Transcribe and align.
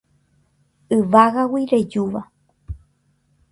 Yvágagui 0.97 1.63
rejúva 1.71 2.23